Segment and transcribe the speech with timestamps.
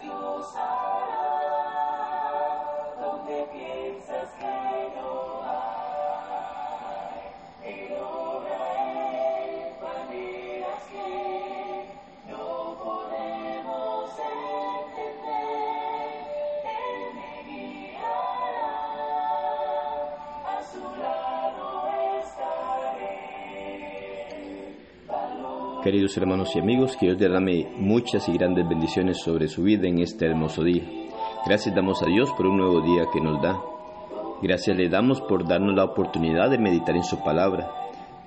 [0.00, 1.09] Dios hará
[25.82, 30.00] Queridos hermanos y amigos, que Dios derrame muchas y grandes bendiciones sobre su vida en
[30.00, 30.82] este hermoso día.
[31.46, 33.58] Gracias damos a Dios por un nuevo día que nos da.
[34.42, 37.70] Gracias le damos por darnos la oportunidad de meditar en su palabra.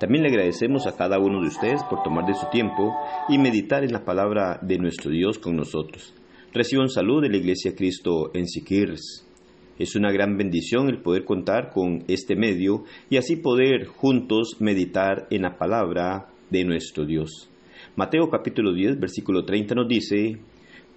[0.00, 2.92] También le agradecemos a cada uno de ustedes por tomar de su tiempo
[3.28, 6.12] y meditar en la palabra de nuestro Dios con nosotros.
[6.52, 9.24] Reciban salud de la Iglesia Cristo en Siquirres.
[9.78, 15.28] Es una gran bendición el poder contar con este medio y así poder juntos meditar
[15.30, 17.50] en la palabra de nuestro Dios.
[17.96, 20.38] Mateo capítulo 10, versículo 30 nos dice,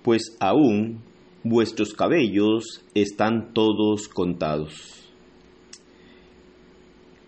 [0.04, 1.00] pues aún
[1.44, 5.12] vuestros cabellos están todos contados.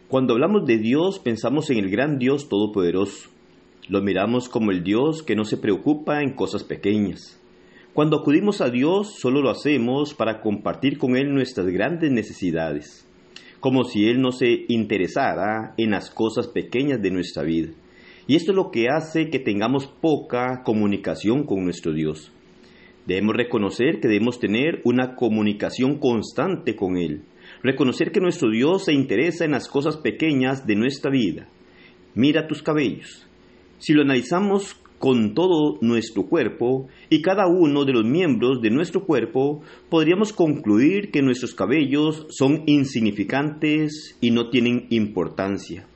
[0.07, 3.29] Cuando hablamos de Dios pensamos en el gran Dios todopoderoso.
[3.87, 7.41] Lo miramos como el Dios que no se preocupa en cosas pequeñas.
[7.95, 13.07] Cuando acudimos a Dios solo lo hacemos para compartir con Él nuestras grandes necesidades,
[13.59, 17.69] como si Él no se interesara en las cosas pequeñas de nuestra vida.
[18.29, 22.31] Y esto es lo que hace que tengamos poca comunicación con nuestro Dios.
[23.07, 27.23] Debemos reconocer que debemos tener una comunicación constante con Él.
[27.63, 31.47] Reconocer que nuestro Dios se interesa en las cosas pequeñas de nuestra vida.
[32.13, 33.25] Mira tus cabellos.
[33.79, 39.05] Si lo analizamos con todo nuestro cuerpo y cada uno de los miembros de nuestro
[39.05, 45.87] cuerpo, podríamos concluir que nuestros cabellos son insignificantes y no tienen importancia.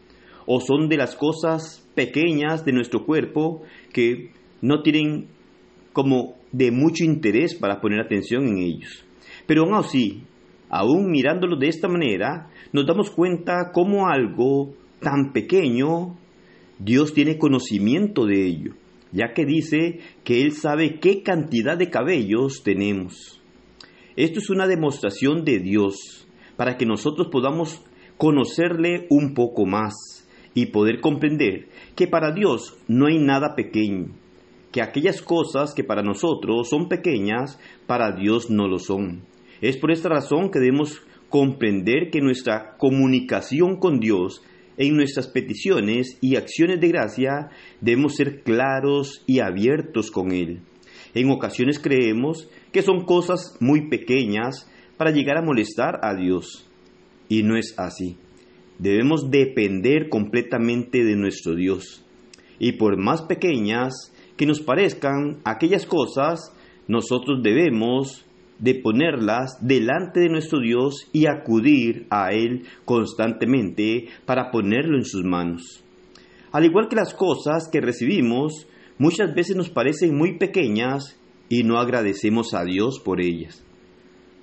[0.45, 5.27] O son de las cosas pequeñas de nuestro cuerpo que no tienen
[5.93, 9.05] como de mucho interés para poner atención en ellos.
[9.45, 10.23] Pero aún así,
[10.69, 16.17] aún mirándolo de esta manera, nos damos cuenta cómo algo tan pequeño,
[16.79, 18.73] Dios tiene conocimiento de ello,
[19.11, 23.41] ya que dice que Él sabe qué cantidad de cabellos tenemos.
[24.15, 27.83] Esto es una demostración de Dios, para que nosotros podamos
[28.17, 30.22] conocerle un poco más
[30.53, 34.07] y poder comprender que para Dios no hay nada pequeño,
[34.71, 39.23] que aquellas cosas que para nosotros son pequeñas, para Dios no lo son.
[39.61, 44.43] Es por esta razón que debemos comprender que nuestra comunicación con Dios
[44.77, 47.49] en nuestras peticiones y acciones de gracia
[47.81, 50.61] debemos ser claros y abiertos con Él.
[51.13, 56.67] En ocasiones creemos que son cosas muy pequeñas para llegar a molestar a Dios.
[57.29, 58.17] Y no es así.
[58.79, 62.03] Debemos depender completamente de nuestro Dios.
[62.59, 66.53] Y por más pequeñas que nos parezcan aquellas cosas,
[66.87, 68.25] nosotros debemos
[68.59, 75.23] de ponerlas delante de nuestro Dios y acudir a Él constantemente para ponerlo en sus
[75.23, 75.83] manos.
[76.51, 78.67] Al igual que las cosas que recibimos,
[78.97, 81.19] muchas veces nos parecen muy pequeñas
[81.49, 83.65] y no agradecemos a Dios por ellas,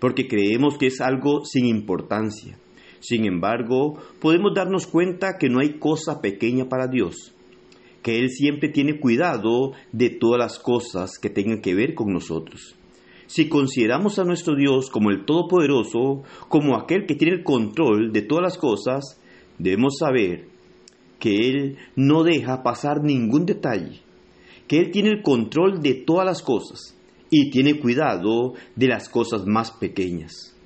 [0.00, 2.58] porque creemos que es algo sin importancia.
[3.00, 7.34] Sin embargo, podemos darnos cuenta que no hay cosa pequeña para Dios,
[8.02, 12.76] que Él siempre tiene cuidado de todas las cosas que tengan que ver con nosotros.
[13.26, 18.22] Si consideramos a nuestro Dios como el Todopoderoso, como aquel que tiene el control de
[18.22, 19.20] todas las cosas,
[19.58, 20.48] debemos saber
[21.18, 24.00] que Él no deja pasar ningún detalle,
[24.66, 26.96] que Él tiene el control de todas las cosas
[27.30, 30.56] y tiene cuidado de las cosas más pequeñas.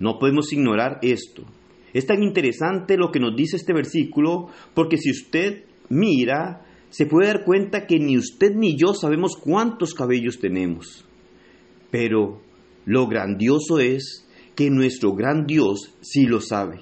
[0.00, 1.44] No podemos ignorar esto.
[1.94, 7.28] Es tan interesante lo que nos dice este versículo porque si usted mira, se puede
[7.28, 11.04] dar cuenta que ni usted ni yo sabemos cuántos cabellos tenemos.
[11.90, 12.40] Pero
[12.84, 16.80] lo grandioso es que nuestro gran Dios sí lo sabe.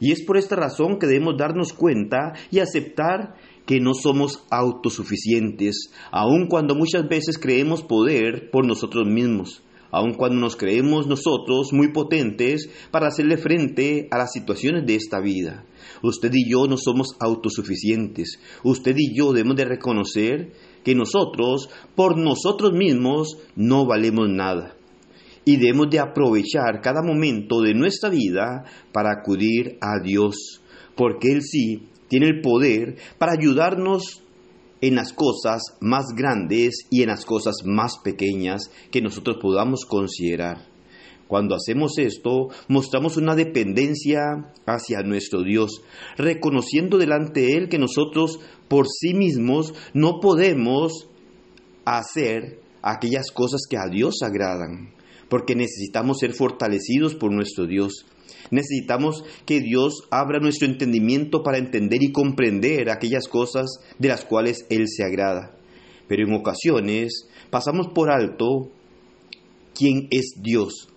[0.00, 3.34] Y es por esta razón que debemos darnos cuenta y aceptar
[3.66, 10.38] que no somos autosuficientes, aun cuando muchas veces creemos poder por nosotros mismos, aun cuando
[10.40, 15.64] nos creemos nosotros muy potentes para hacerle frente a las situaciones de esta vida.
[16.02, 18.38] Usted y yo no somos autosuficientes.
[18.62, 20.52] Usted y yo debemos de reconocer
[20.84, 24.74] que nosotros, por nosotros mismos, no valemos nada.
[25.44, 30.62] Y debemos de aprovechar cada momento de nuestra vida para acudir a Dios,
[30.94, 34.22] porque Él sí tiene el poder para ayudarnos
[34.80, 40.68] en las cosas más grandes y en las cosas más pequeñas que nosotros podamos considerar.
[41.28, 45.82] Cuando hacemos esto, mostramos una dependencia hacia nuestro Dios,
[46.16, 51.08] reconociendo delante de Él que nosotros por sí mismos no podemos
[51.84, 54.94] hacer aquellas cosas que a Dios agradan,
[55.28, 58.06] porque necesitamos ser fortalecidos por nuestro Dios.
[58.50, 63.66] Necesitamos que Dios abra nuestro entendimiento para entender y comprender aquellas cosas
[63.98, 65.56] de las cuales Él se agrada.
[66.08, 68.70] Pero en ocasiones pasamos por alto
[69.74, 70.88] quién es Dios.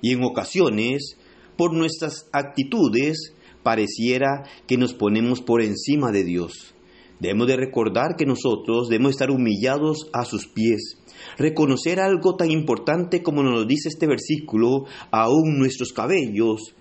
[0.00, 1.16] Y en ocasiones,
[1.56, 6.75] por nuestras actitudes, pareciera que nos ponemos por encima de Dios.
[7.18, 10.98] Debemos de recordar que nosotros debemos estar humillados a sus pies,
[11.38, 16.74] reconocer algo tan importante como nos dice este versículo, aún nuestros cabellos,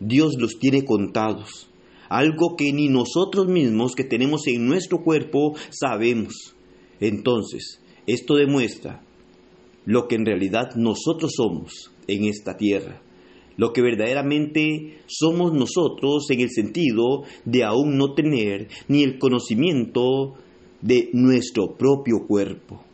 [0.00, 1.70] Dios los tiene contados,
[2.08, 6.54] algo que ni nosotros mismos que tenemos en nuestro cuerpo sabemos.
[7.00, 9.02] Entonces, esto demuestra
[9.86, 13.00] lo que en realidad nosotros somos en esta tierra,
[13.58, 20.34] lo que verdaderamente somos nosotros en el sentido de aún no tener ni el conocimiento
[20.80, 22.84] de nuestro propio cuerpo.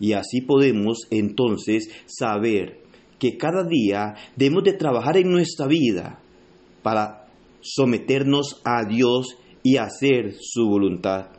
[0.00, 2.82] Y así podemos entonces saber
[3.18, 6.22] que cada día debemos de trabajar en nuestra vida
[6.84, 7.26] para
[7.60, 11.30] someternos a Dios y hacer su voluntad.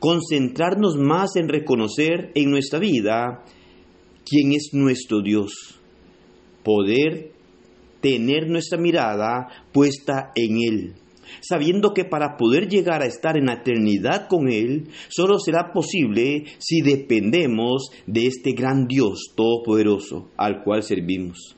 [0.00, 3.44] Concentrarnos más en reconocer en nuestra vida
[4.24, 5.78] quién es nuestro Dios.
[6.64, 7.37] Poder
[8.00, 10.94] tener nuestra mirada puesta en Él,
[11.40, 16.80] sabiendo que para poder llegar a estar en eternidad con Él, solo será posible si
[16.80, 21.56] dependemos de este gran Dios todopoderoso al cual servimos.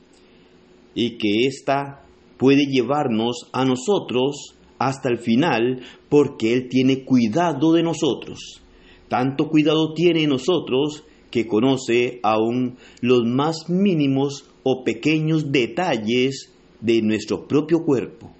[0.93, 2.03] Y que ésta
[2.37, 8.61] puede llevarnos a nosotros hasta el final porque Él tiene cuidado de nosotros.
[9.07, 16.51] Tanto cuidado tiene nosotros que conoce aún los más mínimos o pequeños detalles
[16.81, 18.31] de nuestro propio cuerpo.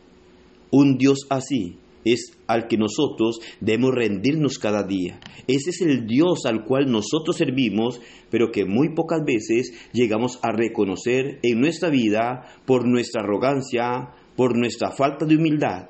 [0.71, 5.19] Un Dios así es al que nosotros debemos rendirnos cada día.
[5.47, 10.51] Ese es el Dios al cual nosotros servimos, pero que muy pocas veces llegamos a
[10.51, 15.89] reconocer en nuestra vida por nuestra arrogancia, por nuestra falta de humildad,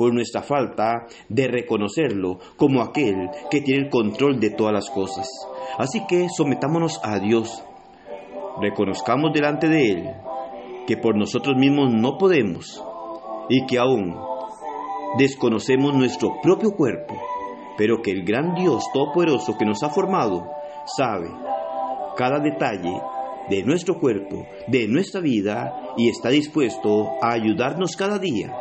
[0.00, 5.28] por nuestra falta de reconocerlo como aquel que tiene el control de todas las cosas.
[5.76, 7.62] Así que sometámonos a Dios,
[8.62, 10.10] reconozcamos delante de Él
[10.86, 12.82] que por nosotros mismos no podemos
[13.50, 14.16] y que aún
[15.18, 17.20] desconocemos nuestro propio cuerpo,
[17.76, 20.46] pero que el gran Dios Todopoderoso que nos ha formado
[20.96, 21.28] sabe
[22.16, 23.02] cada detalle
[23.50, 28.56] de nuestro cuerpo, de nuestra vida y está dispuesto a ayudarnos cada día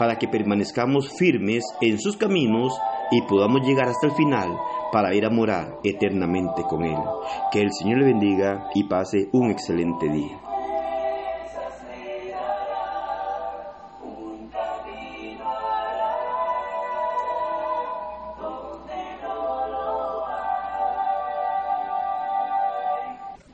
[0.00, 2.72] para que permanezcamos firmes en sus caminos
[3.10, 4.48] y podamos llegar hasta el final
[4.90, 6.96] para ir a morar eternamente con Él.
[7.52, 10.49] Que el Señor le bendiga y pase un excelente día.